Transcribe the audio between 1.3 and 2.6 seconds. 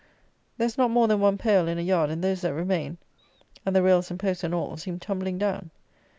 pale in a yard, and those that